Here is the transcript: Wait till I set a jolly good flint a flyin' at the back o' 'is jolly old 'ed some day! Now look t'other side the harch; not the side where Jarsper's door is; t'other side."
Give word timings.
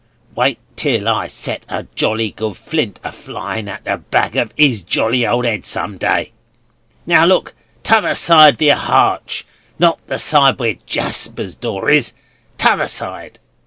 Wait 0.33 0.57
till 0.75 1.07
I 1.07 1.27
set 1.27 1.63
a 1.69 1.83
jolly 1.93 2.31
good 2.31 2.57
flint 2.57 2.99
a 3.03 3.11
flyin' 3.11 3.69
at 3.69 3.83
the 3.83 3.97
back 3.97 4.35
o' 4.35 4.47
'is 4.57 4.81
jolly 4.81 5.27
old 5.27 5.45
'ed 5.45 5.63
some 5.63 5.99
day! 5.99 6.31
Now 7.05 7.23
look 7.25 7.53
t'other 7.83 8.15
side 8.15 8.57
the 8.57 8.69
harch; 8.69 9.45
not 9.77 9.99
the 10.07 10.17
side 10.17 10.57
where 10.57 10.73
Jarsper's 10.87 11.53
door 11.53 11.87
is; 11.91 12.15
t'other 12.57 12.87
side." 12.87 13.37